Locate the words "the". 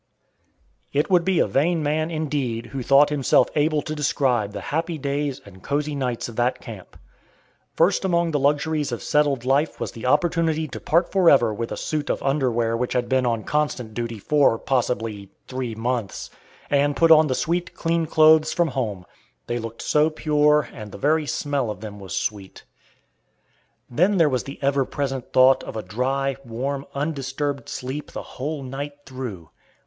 4.51-4.59, 8.31-8.39, 9.91-10.07, 17.27-17.35, 20.91-20.97, 24.45-24.57, 28.13-28.23